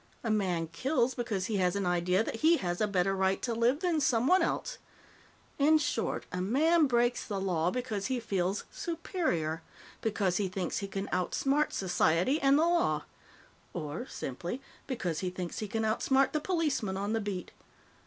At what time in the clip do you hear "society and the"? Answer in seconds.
11.71-12.63